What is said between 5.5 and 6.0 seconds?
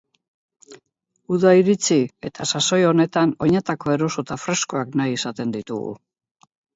ditugu.